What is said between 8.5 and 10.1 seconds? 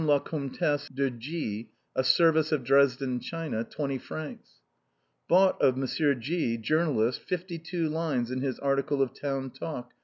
article of town talk.